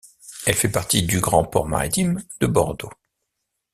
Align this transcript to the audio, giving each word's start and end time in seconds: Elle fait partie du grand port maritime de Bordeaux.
Elle 0.47 0.55
fait 0.55 0.71
partie 0.71 1.03
du 1.03 1.19
grand 1.19 1.45
port 1.45 1.67
maritime 1.67 2.23
de 2.39 2.47
Bordeaux. 2.47 2.89